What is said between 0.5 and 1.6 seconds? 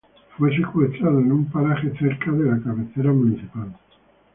secuestrado en